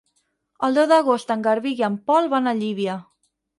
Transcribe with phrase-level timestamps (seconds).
[0.67, 2.99] El deu d'agost en Garbí i en Pol van a Llívia.